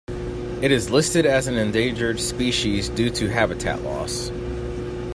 It 0.63 0.71
is 0.71 0.89
listed 0.89 1.27
as 1.27 1.45
an 1.45 1.57
endangered 1.57 2.19
species 2.19 2.89
due 2.89 3.11
to 3.11 3.29
habitat 3.31 3.83
loss. 3.83 4.31